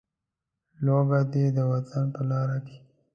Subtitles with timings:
[0.83, 2.77] لوږه دې د وطن په لاره کې.